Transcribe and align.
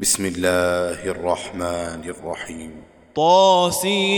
بسم 0.00 0.26
الله 0.26 1.06
الرحمن 1.06 2.02
الرحيم 2.10 2.72
طاسيم 3.14 4.08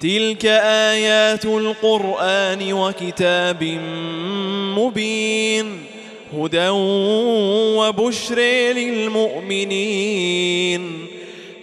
تلك 0.00 0.46
آيات 0.46 1.44
القرآن 1.44 2.72
وكتاب 2.72 3.64
مبين 4.78 5.78
هدى 6.32 6.68
وبشر 7.78 8.38
للمؤمنين 8.76 10.26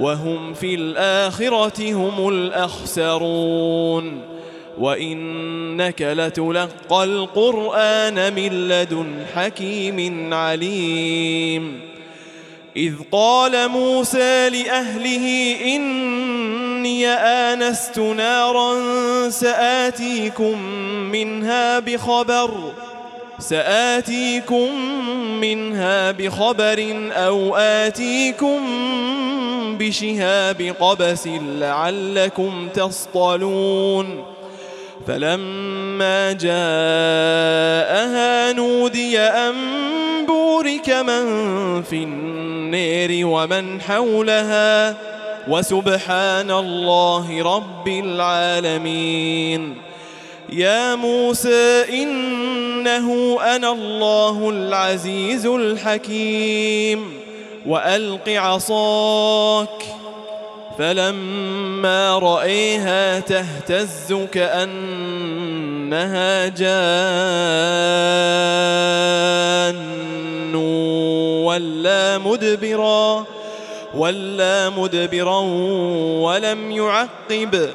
وهم 0.00 0.54
في 0.54 0.74
الآخرة 0.74 1.92
هم 1.92 2.28
الأخسرون 2.28 4.22
وإنك 4.78 6.02
لتلقى 6.02 7.04
القرآن 7.04 8.34
من 8.34 8.68
لدن 8.68 9.24
حكيم 9.34 10.34
عليم 10.34 11.80
إذ 12.76 12.94
قال 13.12 13.68
موسى 13.68 14.50
لأهله 14.50 15.56
إني 15.64 17.08
آنست 17.08 17.98
نارا 17.98 18.74
سآتيكم 19.30 20.62
منها 21.12 21.78
بخبر 21.78 22.72
سآتيكم 23.38 24.74
منها 25.40 26.10
بخبر 26.10 27.10
أو 27.12 27.56
آتيكم 27.56 28.60
بشهاب 29.78 30.74
قبس 30.80 31.28
لعلكم 31.58 32.68
تصطلون. 32.74 34.24
فلما 35.06 36.32
جاءها 36.32 36.62
نودي 38.52 39.18
أن 39.18 39.54
بورك 40.26 40.90
من 40.90 41.82
في 41.82 41.96
النير 41.96 43.26
ومن 43.26 43.80
حولها. 43.80 44.96
وسبحان 45.48 46.50
الله 46.50 47.56
رب 47.56 47.88
العالمين. 47.88 49.74
يا 50.52 50.94
موسى 50.94 51.84
إنه 52.02 53.38
أنا 53.56 53.72
الله 53.72 54.50
العزيز 54.50 55.46
الحكيم. 55.46 57.25
وألق 57.66 58.28
عصاك. 58.28 59.84
فلما 60.78 62.18
رأيها 62.18 63.20
تهتز 63.20 64.12
كأنها 64.32 66.48
جان. 66.48 67.36
ولا 71.44 72.18
مدبرا 72.18 73.24
ولا 73.94 74.70
مدبرا 74.70 75.38
ولم 76.20 76.70
يعقب. 76.70 77.70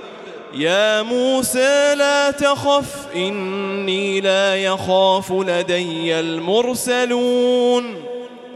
يا 0.56 1.02
موسى 1.02 1.96
لا 1.96 2.32
تخف 2.32 3.16
إني 3.16 4.22
لا 4.22 4.56
يخاف 4.56 5.32
لدي 5.32 6.20
المرسلون. 6.20 8.11